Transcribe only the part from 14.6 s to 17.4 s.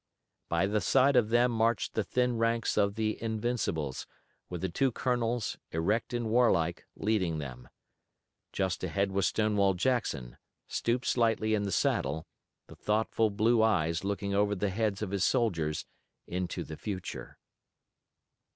heads of his soldiers into the future.